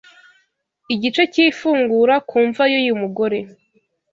[0.93, 3.39] Igice cy' ifungura ku mva yuyu mugore